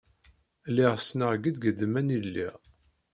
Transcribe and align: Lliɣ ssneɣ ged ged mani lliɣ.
Lliɣ 0.69 0.93
ssneɣ 0.99 1.31
ged 1.43 1.55
ged 1.63 1.79
mani 1.93 2.17
lliɣ. 2.25 2.53